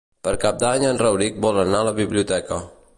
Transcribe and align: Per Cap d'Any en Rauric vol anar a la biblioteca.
Per 0.27 0.31
Cap 0.43 0.57
d'Any 0.63 0.87
en 0.93 0.99
Rauric 1.03 1.39
vol 1.47 1.63
anar 1.67 1.85
a 1.85 1.91
la 1.91 1.97
biblioteca. 2.05 2.63